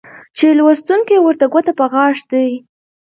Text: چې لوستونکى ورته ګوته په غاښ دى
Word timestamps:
چې 0.37 0.45
لوستونکى 0.57 1.15
ورته 1.19 1.45
ګوته 1.53 1.71
په 1.79 1.85
غاښ 1.93 2.17
دى 2.31 2.47